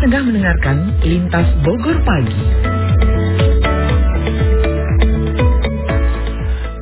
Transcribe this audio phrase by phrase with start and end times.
[0.00, 2.40] tengah mendengarkan Lintas Bogor Pagi.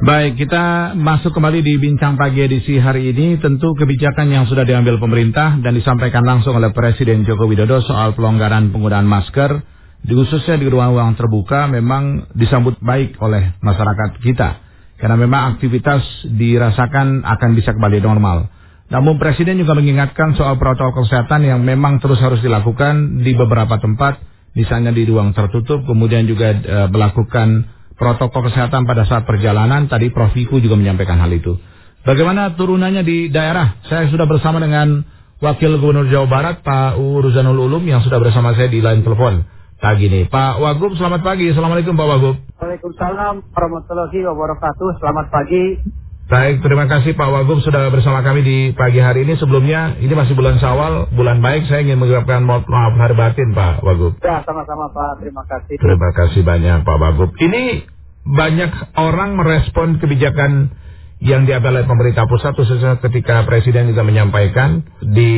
[0.06, 3.34] Baik, kita masuk kembali di Bincang Pagi edisi hari ini.
[3.42, 8.70] Tentu kebijakan yang sudah diambil pemerintah dan disampaikan langsung oleh Presiden Joko Widodo soal pelonggaran
[8.70, 9.66] penggunaan masker,
[10.06, 14.62] khususnya di ruang-ruang terbuka, memang disambut baik oleh masyarakat kita.
[14.94, 18.57] Karena memang aktivitas dirasakan akan bisa kembali normal.
[18.88, 24.16] Namun Presiden juga mengingatkan soal protokol kesehatan yang memang terus harus dilakukan di beberapa tempat,
[24.56, 27.68] misalnya di ruang tertutup, kemudian juga e, melakukan
[28.00, 29.92] protokol kesehatan pada saat perjalanan.
[29.92, 30.32] Tadi Prof.
[30.32, 31.60] Wiku juga menyampaikan hal itu.
[32.00, 33.76] Bagaimana turunannya di daerah?
[33.84, 35.04] Saya sudah bersama dengan
[35.44, 37.20] Wakil Gubernur Jawa Barat, Pak U.
[37.20, 39.44] Ruzanul Ulum, yang sudah bersama saya di line telepon
[39.78, 40.26] pagi ini.
[40.26, 41.52] Pak Wagub, selamat pagi.
[41.52, 42.36] Assalamualaikum Pak Wagub.
[42.58, 44.88] Waalaikumsalam warahmatullahi wabarakatuh.
[44.98, 46.07] Selamat pagi.
[46.28, 49.40] Baik, terima kasih Pak Wagub sudah bersama kami di pagi hari ini.
[49.40, 51.64] Sebelumnya, ini masih bulan Syawal, bulan baik.
[51.72, 52.68] Saya ingin mengucapkan maaf
[53.00, 54.20] hari batin Pak Wagub.
[54.20, 55.24] Ya, sama-sama Pak.
[55.24, 55.80] Terima kasih.
[55.80, 57.32] Terima kasih banyak Pak Wagub.
[57.32, 57.88] Ini
[58.28, 60.76] banyak orang merespon kebijakan
[61.24, 65.32] yang diambil oleh pemerintah pusat khususnya ketika Presiden juga menyampaikan di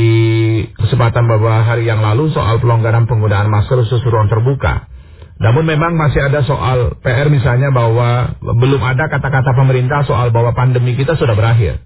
[0.74, 4.89] kesempatan beberapa hari yang lalu soal pelonggaran penggunaan masker khusus ruang terbuka.
[5.40, 10.92] Namun memang masih ada soal PR misalnya bahwa belum ada kata-kata pemerintah soal bahwa pandemi
[10.92, 11.80] kita sudah berakhir.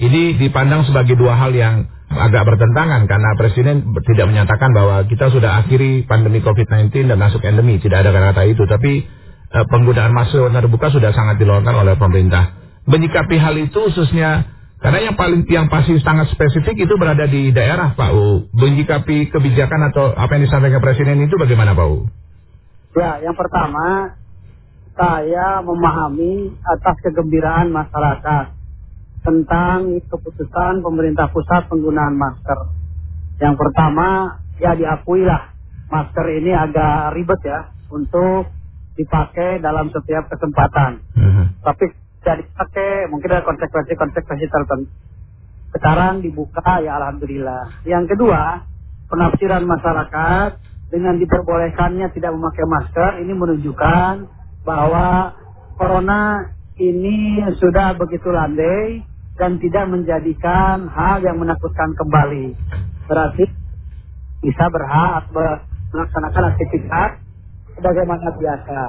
[0.00, 5.60] Ini dipandang sebagai dua hal yang agak bertentangan karena Presiden tidak menyatakan bahwa kita sudah
[5.60, 7.76] akhiri pandemi COVID-19 dan masuk endemi.
[7.76, 8.64] Tidak ada kata-kata itu.
[8.64, 9.04] Tapi
[9.52, 12.56] eh, penggunaan masker terbuka sudah sangat dilonggarkan oleh pemerintah.
[12.88, 14.48] Menyikapi hal itu khususnya
[14.80, 18.48] karena yang paling yang pasti sangat spesifik itu berada di daerah Pak U.
[18.56, 22.23] Menyikapi kebijakan atau apa yang disampaikan Presiden itu bagaimana Pak U?
[22.94, 24.14] Ya, yang pertama
[24.94, 28.54] saya memahami atas kegembiraan masyarakat
[29.26, 32.70] tentang keputusan pemerintah pusat penggunaan masker.
[33.42, 35.50] Yang pertama, ya diakuilah
[35.90, 38.46] masker ini agak ribet ya untuk
[38.94, 41.02] dipakai dalam setiap kesempatan.
[41.18, 41.46] Uh-huh.
[41.66, 41.90] Tapi
[42.22, 44.92] tidak dipakai, mungkin ada konsekuensi-konsekuensi tertentu.
[45.74, 47.82] Sekarang dibuka, ya Alhamdulillah.
[47.82, 48.62] Yang kedua,
[49.10, 50.50] penafsiran masyarakat
[50.94, 54.14] dengan diperbolehkannya tidak memakai masker ini menunjukkan
[54.62, 55.34] bahwa
[55.74, 59.02] corona ini sudah begitu landai
[59.34, 62.54] dan tidak menjadikan hal yang menakutkan kembali.
[63.10, 63.42] Berarti
[64.38, 65.34] bisa berhak
[65.90, 67.10] melaksanakan aktivitas
[67.74, 68.80] sebagaimana biasa.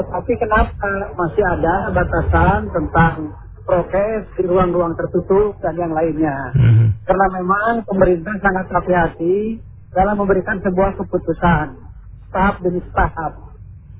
[0.00, 3.36] Tetapi kenapa masih ada batasan tentang
[3.68, 6.56] prokes di ruang-ruang tertutup dan yang lainnya?
[6.56, 6.88] Mm -hmm.
[7.04, 11.66] Karena memang pemerintah sangat hati-hati dalam memberikan sebuah keputusan
[12.30, 13.32] tahap demi tahap.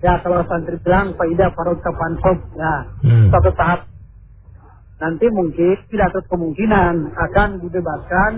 [0.01, 2.17] Ya kalau santri bilang faidah parut kapan
[2.57, 2.75] ya
[3.05, 3.29] hmm.
[3.29, 3.85] satu tahap
[4.97, 8.33] nanti mungkin tidak ada kemungkinan akan dibebaskan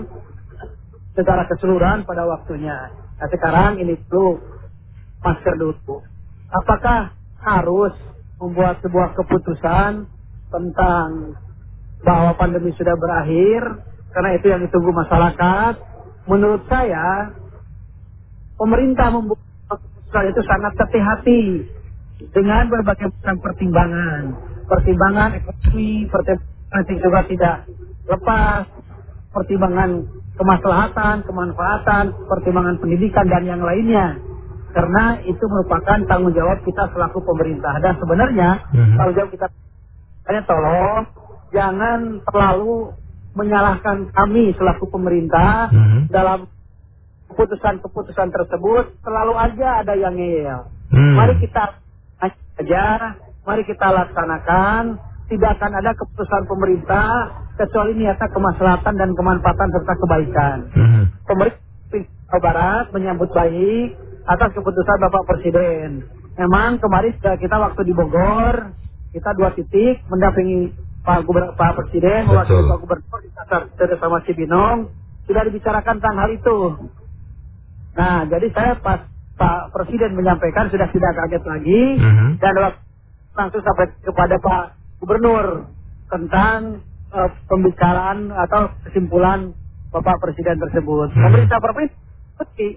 [1.15, 2.91] secara keseluruhan pada waktunya.
[3.15, 4.41] Nah sekarang ini dulu
[5.23, 6.03] masker dulu.
[6.51, 7.95] Apakah harus
[8.41, 10.03] membuat sebuah keputusan
[10.51, 11.37] tentang
[12.03, 13.61] bahwa pandemi sudah berakhir
[14.11, 15.73] karena itu yang ditunggu masyarakat?
[16.23, 17.35] Menurut saya
[18.63, 21.41] pemerintah membuat keputusan itu sangat hati-hati
[22.31, 24.21] dengan berbagai macam pertimbangan.
[24.63, 27.55] Pertimbangan ekonomi, pertimbangan juga tidak
[28.07, 28.63] lepas,
[29.35, 29.89] pertimbangan
[30.39, 34.15] kemaslahatan, kemanfaatan, pertimbangan pendidikan dan yang lainnya.
[34.73, 37.77] Karena itu merupakan tanggung jawab kita selaku pemerintah.
[37.83, 38.95] Dan sebenarnya mm-hmm.
[38.97, 39.45] tanggung jawab kita
[40.23, 41.03] hanya tolong
[41.53, 42.95] jangan terlalu
[43.37, 46.01] menyalahkan kami selaku pemerintah mm-hmm.
[46.09, 46.49] dalam
[47.33, 50.69] keputusan-keputusan tersebut selalu aja ada yang ngeyel.
[50.93, 51.17] Hmm.
[51.17, 51.81] Mari kita
[52.21, 55.01] aja, mari kita laksanakan.
[55.23, 60.57] Tidak akan ada keputusan pemerintah kecuali niatnya kemaslahatan dan kemanfaatan serta kebaikan.
[60.77, 61.03] Hmm.
[61.25, 63.97] Pemerintah Barat menyambut baik
[64.29, 66.05] atas keputusan Bapak Presiden.
[66.37, 68.73] Memang kemarin kita waktu di Bogor,
[69.13, 70.73] kita dua titik mendampingi
[71.05, 73.69] Pak Gubernur Pak Presiden, mewakili Pak Gubernur Kasar
[73.99, 74.89] sama Cibinong,
[75.29, 76.57] sudah dibicarakan tentang hal itu.
[77.93, 82.15] Nah, jadi saya pas Pak Presiden menyampaikan sudah tidak kaget lagi uh mhm.
[82.17, 82.31] -huh.
[82.37, 82.53] dan
[83.33, 84.63] langsung sampai kepada Pak
[85.01, 85.67] Gubernur
[86.09, 89.57] tentang uh, pembicaraan atau kesimpulan
[89.89, 91.09] Bapak Presiden tersebut.
[91.09, 91.17] Uh mhm.
[91.17, 91.25] -huh.
[91.29, 92.67] Pemerintah provinsi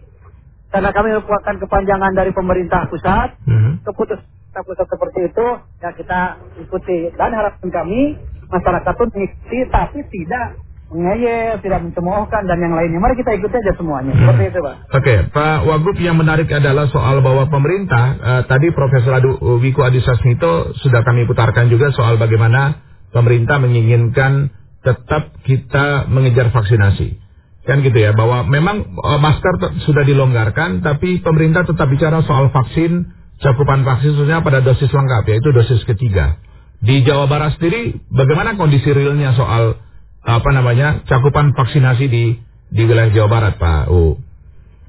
[0.66, 3.60] karena kami merupakan kepanjangan dari pemerintah pusat, uh mhm.
[3.60, 3.72] -huh.
[3.92, 5.46] keputusan pusat seperti itu
[5.84, 6.20] ya kita
[6.64, 8.16] ikuti dan harapan kami
[8.48, 10.56] masyarakat pun mengikuti tapi tidak
[10.86, 13.02] mengeyel, tidak mencemoohkan dan yang lainnya.
[13.02, 14.14] Mari kita ikuti aja semuanya.
[14.14, 14.22] Hmm.
[14.22, 14.74] Seperti itu, Pak.
[14.74, 15.18] Oke, okay.
[15.34, 20.78] Pak Wagub yang menarik adalah soal bahwa pemerintah uh, tadi Profesor Adu, uh, Wiku Adisasmito
[20.78, 24.54] sudah kami putarkan juga soal bagaimana pemerintah menginginkan
[24.86, 27.18] tetap kita mengejar vaksinasi.
[27.66, 33.10] Kan gitu ya, bahwa memang uh, masker sudah dilonggarkan, tapi pemerintah tetap bicara soal vaksin,
[33.42, 36.38] cakupan vaksin khususnya pada dosis lengkap, yaitu dosis ketiga.
[36.78, 39.82] Di Jawa Barat sendiri, bagaimana kondisi realnya soal
[40.26, 42.24] apa namanya cakupan vaksinasi di
[42.66, 44.18] di wilayah Jawa Barat, Pak U?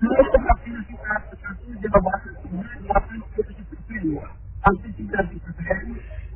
[0.02, 2.58] Untuk vaksinasi tahap satu Jawa Barat ini
[2.90, 4.04] 87 persen.
[4.66, 5.82] Hampir 90 persen.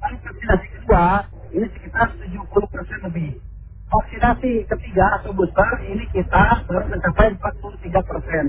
[0.02, 1.06] Dan vaksinasi kedua
[1.50, 3.30] ini sekitar 70 persen lebih.
[3.90, 8.46] Vaksinasi ketiga atau booster ini kita baru mencapai 43 persen.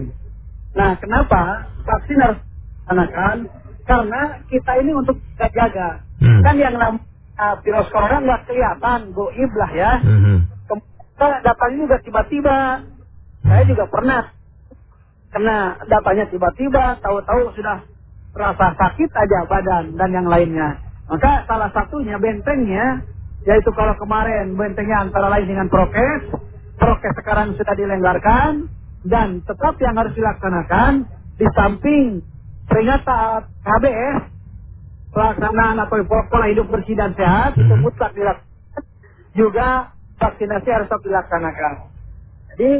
[0.76, 3.36] Nah, kenapa vaksin harus dilaksanakan?
[3.82, 6.04] Karena kita ini untuk jaga.
[6.22, 6.44] Hmm.
[6.44, 7.11] Kan yang namanya
[7.62, 9.92] virus corona nggak kelihatan, goib lah ya.
[10.02, 10.36] Mhm.
[10.68, 12.58] Kemudian datangnya juga tiba-tiba.
[13.42, 14.22] Saya juga pernah
[15.32, 17.82] kena datanya tiba-tiba, tahu-tahu sudah
[18.32, 20.80] terasa sakit aja badan dan yang lainnya.
[21.08, 23.04] Maka salah satunya bentengnya,
[23.44, 26.32] yaitu kalau kemarin bentengnya antara lain dengan prokes,
[26.80, 28.70] prokes sekarang sudah dilenggarkan,
[29.04, 31.04] dan tetap yang harus dilaksanakan
[31.36, 32.22] di samping
[32.70, 34.31] peringatan KBS,
[35.12, 37.84] pelaksanaan atau pola hidup bersih dan sehat, itu Mhm.
[37.84, 38.84] mutlak dilaksanakan,
[39.36, 39.68] juga
[40.18, 41.74] vaksinasi harus tetap dilaksanakan.
[42.52, 42.72] Jadi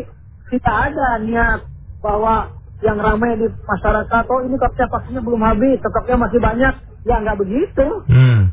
[0.52, 1.61] tidak ada niat
[2.00, 2.52] bahwa
[2.82, 6.75] yang ramai di masyarakat, oh ini stoknya vaksinnya belum habis, stoknya masih banyak.
[7.02, 7.87] Ya nggak begitu.
[8.11, 8.50] Hmm.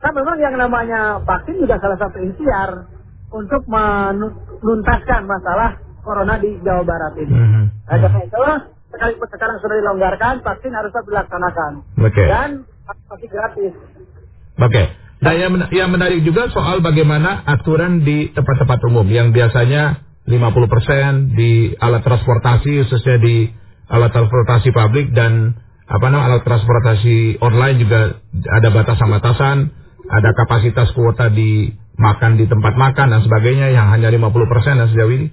[0.00, 2.88] Kan memang yang namanya vaksin juga salah satu ikhtiar
[3.30, 7.36] untuk menuntaskan masalah corona di Jawa Barat ini.
[7.36, 7.64] Mhm.
[7.84, 8.58] Nah, karena itulah
[8.90, 11.72] sekalipun sekarang sudah dilonggarkan, vaksin harus tetap dilaksanakan.
[12.00, 12.24] Oke.
[12.26, 12.48] Dan
[13.30, 13.72] gratis.
[14.60, 14.82] Oke.
[15.20, 21.36] Nah, yang, men- yang menarik juga soal bagaimana aturan di tempat-tempat umum yang biasanya 50%
[21.36, 23.52] di alat transportasi khususnya di
[23.90, 25.60] alat transportasi publik dan
[25.90, 28.00] apa namanya alat transportasi online juga
[28.48, 29.56] ada batasan-batasan,
[30.08, 35.12] ada kapasitas kuota di makan di tempat makan dan sebagainya yang hanya 50% dan sejauh
[35.12, 35.28] ini.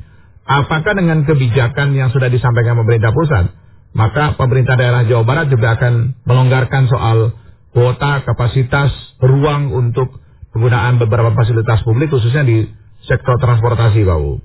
[0.48, 3.52] Apakah dengan kebijakan yang sudah disampaikan pemerintah pusat,
[3.96, 7.36] maka pemerintah daerah Jawa Barat juga akan melonggarkan soal
[7.78, 8.90] kuota, kapasitas,
[9.22, 10.18] ruang untuk
[10.50, 12.66] penggunaan beberapa fasilitas publik khususnya di
[13.06, 14.42] sektor transportasi, Pak U.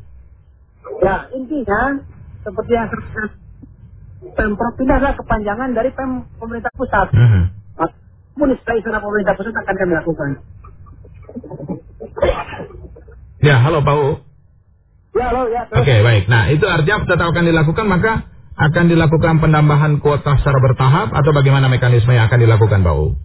[1.00, 1.96] Ya, intinya
[2.44, 2.93] seperti yang
[4.32, 7.11] Pemprov ini adalah kepanjangan dari pem pemerintah pusat.
[7.11, 7.43] Mhm.
[8.32, 10.31] Pun setelah istilah pemerintah pusat akan kami lakukan.
[13.43, 14.08] Ya, halo Pak U.
[15.12, 15.69] Ya, lo ya.
[15.69, 16.05] Oke, Terus.
[16.06, 16.25] baik.
[16.32, 21.72] Nah, itu artinya tetap akan dilakukan, maka akan dilakukan penambahan kuota secara bertahap atau bagaimana
[21.72, 23.16] mekanisme yang akan dilakukan, Pak U?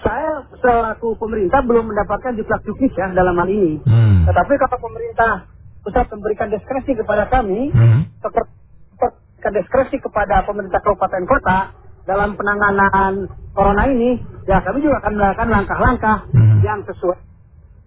[0.00, 3.80] Saya selaku pemerintah belum mendapatkan juklak juknis ya dalam hal ini.
[3.84, 4.24] Hmm.
[4.28, 5.48] Tetapi kalau pemerintah
[5.84, 7.72] pusat memberikan diskresi kepada kami,
[8.20, 8.52] seperti
[8.96, 11.58] memberikan diskresi kepada pemerintah kabupaten kota
[12.04, 16.56] dalam penanganan corona ini, ya kami juga akan melakukan langkah-langkah Mhm.
[16.64, 17.18] yang sesuai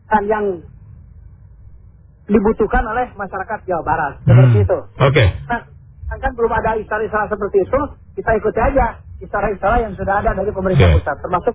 [0.10, 0.46] dan yang
[2.28, 4.14] dibutuhkan oleh masyarakat Jawa Barat.
[4.24, 4.66] Seperti Hmm.
[4.68, 4.78] itu.
[5.00, 5.26] Oke.
[5.48, 5.62] Nah,
[6.20, 7.80] kan belum ada istilah-istilah seperti itu,
[8.20, 11.02] kita ikuti aja istilah-istilah yang sudah ada dari pemerintah Oke.
[11.02, 11.54] pusat, termasuk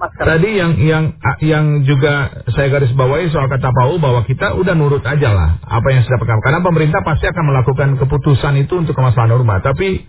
[0.00, 0.24] masker.
[0.24, 1.04] Tadi yang yang
[1.44, 5.60] yang juga saya garis bawahi soal kata Pak U bahwa kita udah nurut aja lah
[5.60, 6.40] apa yang sudah pegang.
[6.40, 9.60] Karena pemerintah pasti akan melakukan keputusan itu untuk kemaslahan rumah.
[9.60, 10.08] Tapi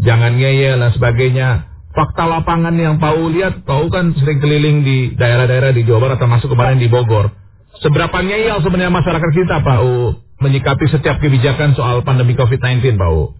[0.00, 1.48] jangan ngeyel dan sebagainya.
[1.92, 6.08] Fakta lapangan yang Pak U lihat, Pak U kan sering keliling di daerah-daerah di Jawa
[6.08, 7.28] Barat termasuk kemarin di Bogor.
[7.80, 10.12] Seberapa ngeyel sebenarnya masyarakat kita Pak U
[10.44, 13.32] menyikapi setiap kebijakan soal pandemi COVID-19 Pak U?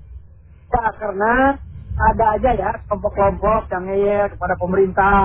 [0.73, 1.61] Pak, karena
[1.93, 5.21] ada aja ya kelompok-kelompok yang ngeyel kepada pemerintah.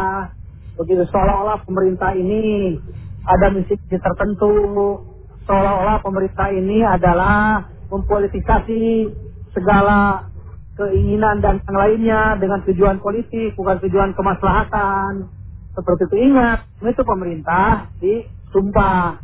[0.75, 2.75] Begitu seolah-olah pemerintah ini
[3.23, 4.99] ada misi tertentu.
[5.47, 9.07] Seolah-olah pemerintah ini adalah mempolitisasi
[9.55, 10.27] segala
[10.75, 15.31] keinginan dan yang lainnya dengan tujuan politik, bukan tujuan kemaslahatan.
[15.71, 17.87] Seperti itu ingat, itu pemerintah
[18.57, 19.21] disumpah.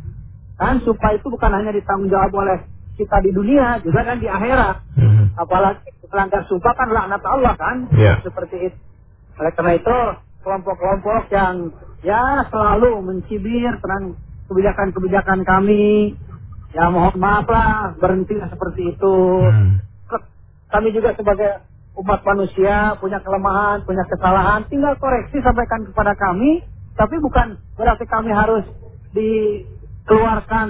[0.54, 2.62] Kan sumpah itu bukan hanya ditanggung jawab oleh
[2.94, 5.34] kita di dunia, juga kan di akhirat Mhm.
[5.34, 8.22] apalagi melanggar sumpah kan laknat Allah kan Iya.
[8.22, 8.78] seperti itu
[9.34, 9.98] oleh karena itu
[10.46, 11.74] kelompok-kelompok yang
[12.06, 14.14] ya selalu mencibir tentang
[14.46, 16.14] kebijakan-kebijakan kami
[16.70, 19.82] ya mohon maaf lah berhenti seperti itu Hmm.
[20.70, 21.66] kami juga sebagai
[21.98, 26.62] umat manusia punya kelemahan punya kesalahan tinggal koreksi sampaikan kepada kami
[26.94, 28.62] tapi bukan berarti kami harus
[29.14, 30.68] dikeluarkan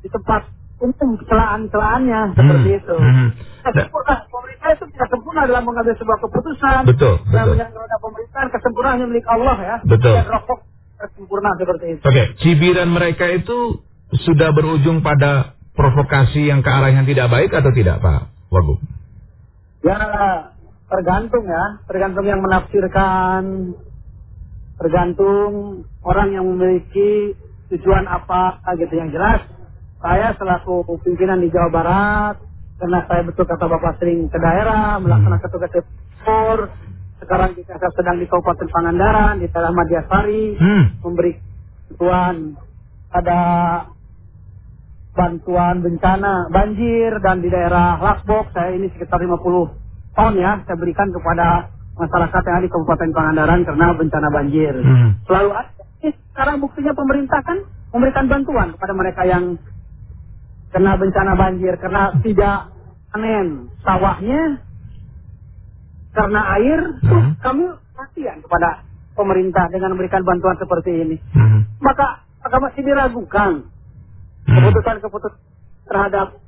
[0.00, 0.42] di tempat
[0.80, 2.80] umum celaan-celaannya seperti Hmm.
[2.80, 3.28] itu Hmm.
[3.60, 4.14] Nah, sempurna.
[4.24, 6.80] Pemerintah itu tidak sempurna dalam mengambil sebuah keputusan.
[6.88, 7.52] Betul, Dan betul.
[7.52, 9.76] menyangka roda pemerintahan kesempurnaan milik Allah ya.
[9.84, 10.14] Betul.
[10.16, 10.58] Dan rokok
[11.16, 12.00] sempurna seperti itu.
[12.00, 13.84] Oke, cibiran mereka itu
[14.24, 18.80] sudah berujung pada provokasi yang ke arah yang tidak baik atau tidak, Pak Wagub?
[19.84, 19.96] Ya
[20.88, 23.72] tergantung ya, tergantung yang menafsirkan,
[24.76, 27.36] tergantung orang yang memiliki
[27.70, 29.40] tujuan apa gitu yang jelas.
[30.00, 32.36] saya selaku pimpinan di Jawa Barat,
[32.80, 36.72] karena saya betul kata Bapak sering ke daerah, melaksanakan tugas ekspor,
[37.20, 40.84] sekarang juga saya sedang di Kabupaten Pangandaran, di daerah Madiasari, Hmm.
[41.04, 41.36] memberi
[41.92, 42.56] bantuan
[43.12, 43.40] ada
[45.12, 49.68] bantuan bencana banjir dan di daerah Lasbok saya ini sekitar 50
[50.16, 54.72] tahun ya saya berikan kepada masyarakat yang ada di Kabupaten Pangandaran karena bencana banjir.
[54.80, 55.20] Hmm.
[55.28, 55.79] Selalu ada.
[56.00, 57.58] Eh, sekarang buktinya pemerintah kan
[57.92, 59.60] memberikan bantuan kepada mereka yang
[60.70, 62.70] kena bencana banjir karena tidak
[63.10, 64.62] panen sawahnya
[66.10, 67.34] karena air tuh Hmm.
[67.42, 67.64] kami
[67.94, 68.82] kasihan kepada
[69.14, 71.66] pemerintah dengan memberikan bantuan seperti ini Hmm.
[71.82, 73.66] maka maka masih diragukan
[74.46, 74.54] Hmm.
[74.56, 75.38] keputusan-keputusan
[75.86, 76.38] terhadap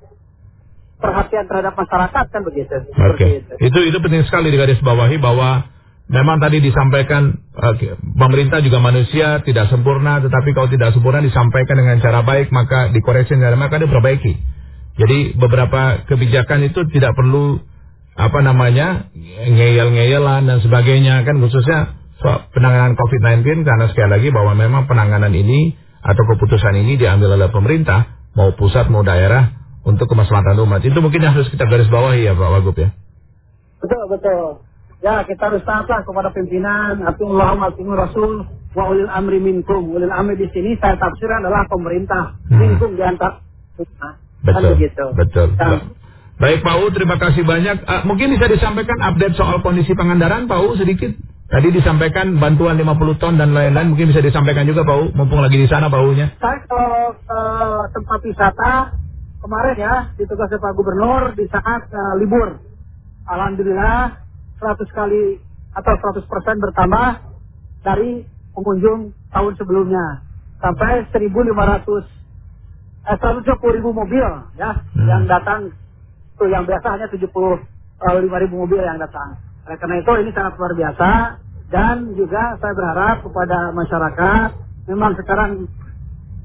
[0.99, 2.77] perhatian terhadap masyarakat kan begitu
[3.11, 5.67] Oke, itu itu itu penting sekali digarisbawahi bahwa
[6.11, 12.01] memang tadi disampaikan oke, pemerintah juga manusia tidak sempurna, tetapi kalau tidak sempurna disampaikan dengan
[12.03, 14.33] cara baik maka dikoreksi dengan maka diperbaiki.
[14.93, 17.61] Jadi beberapa kebijakan itu tidak perlu
[18.13, 19.09] apa namanya
[19.49, 25.73] ngeyel-ngeyelan dan sebagainya kan khususnya soal penanganan COVID-19 karena sekali lagi bahwa memang penanganan ini
[26.05, 29.57] atau keputusan ini diambil oleh pemerintah mau pusat mau daerah
[29.89, 32.93] untuk kemaslahatan umat itu mungkin harus kita garis bawahi ya Pak Wagub ya.
[33.81, 34.72] betul betul
[35.03, 40.39] ya kita harus taatlah kepada pimpinan atullah atimur rasul wa ulil amri minkum ulil amri
[40.39, 42.59] di sini saya tafsirkan adalah pemerintah Hmm.
[42.59, 43.43] minkum di antara
[43.77, 44.73] kita kan Betul.
[44.79, 45.49] begitu Betul.
[45.59, 45.81] Dan
[46.33, 47.87] Baik Pak U, terima kasih banyak.
[47.87, 51.15] Ah, mungkin bisa disampaikan update soal kondisi Pangandaran Pak U sedikit.
[51.47, 53.95] Tadi disampaikan bantuan 50 ton dan lain-lain.
[53.95, 56.35] Mungkin bisa disampaikan juga Pak U, mumpung lagi di sana Pak U-nya.
[56.43, 56.83] saya ke
[57.95, 58.71] tempat wisata
[59.39, 62.59] kemarin ya ditugaskan Pak Gubernur di saat eh, libur.
[63.23, 64.22] Alhamdulillah
[64.63, 65.43] 100 kali
[65.75, 67.09] atau 100 persen bertambah
[67.83, 68.23] dari
[68.55, 70.23] pengunjung tahun sebelumnya
[70.63, 71.27] sampai 1.500
[73.11, 74.23] eh, 120 ribu mobil
[74.55, 75.09] ya Hmm.
[75.11, 75.75] yang datang
[76.39, 77.27] tuh yang biasa hanya 75
[78.47, 79.39] ribu mobil yang datang.
[79.67, 81.11] Oleh karena itu ini sangat luar biasa
[81.73, 84.49] dan juga saya berharap kepada masyarakat
[84.91, 85.51] memang sekarang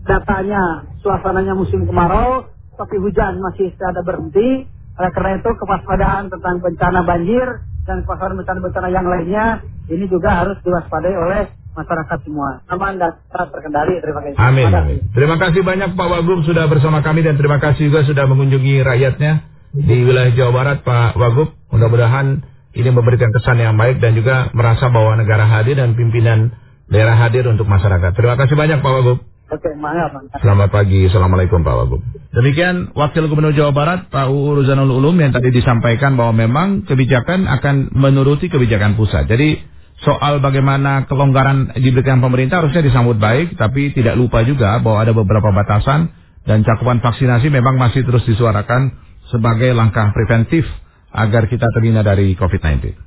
[0.08, 2.48] datanya suasananya musim kemarau
[2.78, 4.66] tapi hujan masih tidak ada berhenti.
[4.98, 7.48] Oleh karena itu kewaspadaan tentang bencana banjir
[7.88, 12.60] dan kewaspadaan bencana-bencana yang lainnya ini juga harus diwaspadai oleh masyarakat semua.
[12.68, 14.02] Aman dan tetap terkendali.
[14.04, 14.36] Terima kasih.
[14.36, 14.68] Amin.
[14.68, 14.84] Terima kasih.
[14.84, 15.14] amin.
[15.16, 19.32] Terima kasih banyak Pak Wagub sudah bersama kami dan terima kasih juga sudah mengunjungi rakyatnya
[19.72, 21.54] di wilayah Jawa Barat Pak Wagub.
[21.72, 22.44] Mudah-mudahan
[22.76, 26.52] ini memberikan kesan yang baik dan juga merasa bahwa negara hadir dan pimpinan
[26.92, 28.12] daerah hadir untuk masyarakat.
[28.12, 29.18] Terima kasih banyak Pak Wagub.
[29.48, 30.12] Oke, maaf.
[30.12, 30.44] Pak.
[30.44, 32.04] Selamat pagi, Assalamualaikum Pak Wagub.
[32.36, 37.48] Demikian Wakil Gubernur Jawa Barat Pak UU Ruzanul Ulum yang tadi disampaikan bahwa memang kebijakan
[37.48, 39.24] akan menuruti kebijakan pusat.
[39.32, 39.56] Jadi
[40.04, 45.48] soal bagaimana kelonggaran diberikan pemerintah harusnya disambut baik, tapi tidak lupa juga bahwa ada beberapa
[45.56, 46.12] batasan
[46.44, 49.00] dan cakupan vaksinasi memang masih terus disuarakan
[49.32, 50.68] sebagai langkah preventif
[51.16, 52.94] agar kita terhindar dari COVID-19.